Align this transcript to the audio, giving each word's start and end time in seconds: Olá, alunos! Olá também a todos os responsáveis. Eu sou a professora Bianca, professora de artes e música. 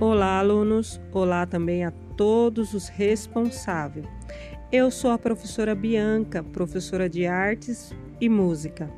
Olá, 0.00 0.38
alunos! 0.38 0.98
Olá 1.12 1.44
também 1.44 1.84
a 1.84 1.90
todos 2.16 2.72
os 2.72 2.88
responsáveis. 2.88 4.06
Eu 4.72 4.90
sou 4.90 5.10
a 5.10 5.18
professora 5.18 5.74
Bianca, 5.74 6.42
professora 6.42 7.06
de 7.06 7.26
artes 7.26 7.92
e 8.18 8.26
música. 8.26 8.90